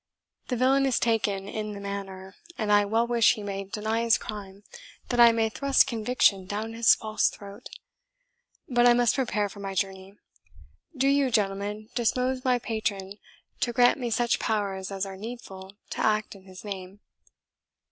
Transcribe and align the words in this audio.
"The 0.47 0.55
villain 0.57 0.87
is 0.87 0.97
taken 0.97 1.47
in 1.47 1.73
the 1.73 1.79
manner, 1.79 2.33
and 2.57 2.71
I 2.71 2.85
well 2.85 3.05
wish 3.05 3.35
he 3.35 3.43
may 3.43 3.65
deny 3.65 4.01
his 4.01 4.17
crime, 4.17 4.63
that 5.09 5.19
I 5.19 5.31
may 5.31 5.47
thrust 5.47 5.85
conviction 5.85 6.47
down 6.47 6.73
his 6.73 6.95
false 6.95 7.29
throat! 7.29 7.69
But 8.67 8.87
I 8.87 8.93
must 8.93 9.13
prepare 9.13 9.47
for 9.47 9.59
my 9.59 9.75
journey. 9.75 10.17
Do 10.97 11.07
you, 11.07 11.29
gentlemen, 11.29 11.89
dispose 11.93 12.43
my 12.43 12.57
patron 12.57 13.19
to 13.59 13.71
grant 13.73 13.99
me 13.99 14.09
such 14.09 14.39
powers 14.39 14.89
as 14.91 15.05
are 15.05 15.17
needful 15.17 15.75
to 15.91 15.99
act 15.99 16.33
in 16.33 16.45
his 16.45 16.65
name." 16.65 17.01